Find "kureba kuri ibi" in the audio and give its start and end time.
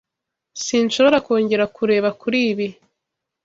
1.75-2.67